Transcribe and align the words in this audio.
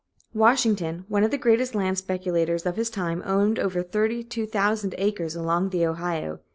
Washington, 0.33 1.05
one 1.09 1.23
of 1.23 1.29
the 1.29 1.37
greatest 1.37 1.75
land 1.75 1.95
speculators 1.95 2.65
of 2.65 2.75
his 2.75 2.89
time, 2.89 3.21
owned 3.23 3.59
over 3.59 3.83
32,000 3.83 4.95
acres 4.97 5.35
along 5.35 5.69
the 5.69 5.85
Ohio. 5.85 6.39